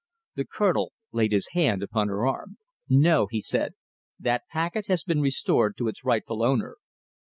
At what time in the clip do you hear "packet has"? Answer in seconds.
4.51-5.03